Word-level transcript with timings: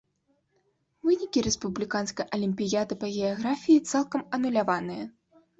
Вынікі 1.09 1.43
рэспубліканскай 1.49 2.27
алімпіяды 2.37 2.93
па 3.05 3.13
геаграфіі 3.19 3.85
цалкам 3.91 4.21
ануляваныя. 4.39 5.05